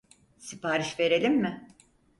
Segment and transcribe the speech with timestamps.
[0.37, 1.67] Sipariş verelim mi?